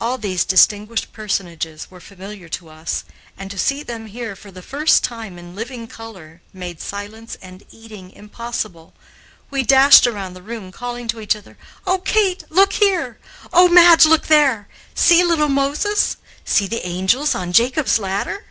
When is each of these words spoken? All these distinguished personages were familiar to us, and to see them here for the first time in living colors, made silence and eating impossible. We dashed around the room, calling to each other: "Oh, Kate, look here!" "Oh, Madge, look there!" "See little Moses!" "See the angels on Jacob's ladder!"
All 0.00 0.16
these 0.16 0.46
distinguished 0.46 1.12
personages 1.12 1.90
were 1.90 2.00
familiar 2.00 2.48
to 2.48 2.70
us, 2.70 3.04
and 3.36 3.50
to 3.50 3.58
see 3.58 3.82
them 3.82 4.06
here 4.06 4.34
for 4.34 4.50
the 4.50 4.62
first 4.62 5.04
time 5.04 5.38
in 5.38 5.54
living 5.54 5.86
colors, 5.86 6.40
made 6.54 6.80
silence 6.80 7.36
and 7.42 7.62
eating 7.70 8.10
impossible. 8.12 8.94
We 9.50 9.62
dashed 9.62 10.06
around 10.06 10.32
the 10.32 10.40
room, 10.42 10.72
calling 10.72 11.08
to 11.08 11.20
each 11.20 11.36
other: 11.36 11.58
"Oh, 11.86 11.98
Kate, 11.98 12.42
look 12.48 12.72
here!" 12.72 13.18
"Oh, 13.52 13.68
Madge, 13.68 14.06
look 14.06 14.28
there!" 14.28 14.66
"See 14.94 15.22
little 15.22 15.50
Moses!" 15.50 16.16
"See 16.42 16.66
the 16.66 16.86
angels 16.86 17.34
on 17.34 17.52
Jacob's 17.52 17.98
ladder!" 17.98 18.46